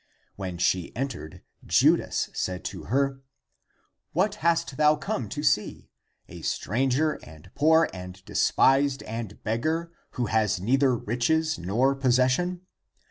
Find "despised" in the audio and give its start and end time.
8.25-9.03